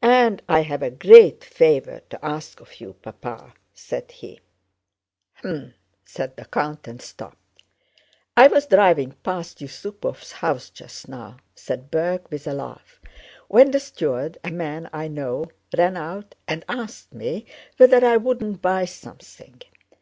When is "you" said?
2.80-2.94